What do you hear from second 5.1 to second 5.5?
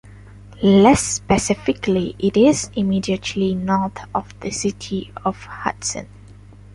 of